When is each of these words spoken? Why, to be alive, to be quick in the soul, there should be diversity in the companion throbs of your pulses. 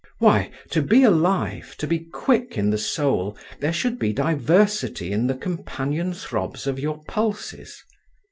Why, 0.17 0.49
to 0.71 0.81
be 0.81 1.03
alive, 1.03 1.75
to 1.77 1.85
be 1.85 1.99
quick 1.99 2.57
in 2.57 2.71
the 2.71 2.77
soul, 2.79 3.37
there 3.59 3.71
should 3.71 3.99
be 3.99 4.13
diversity 4.13 5.11
in 5.11 5.27
the 5.27 5.35
companion 5.35 6.11
throbs 6.15 6.65
of 6.65 6.79
your 6.79 7.03
pulses. 7.03 7.83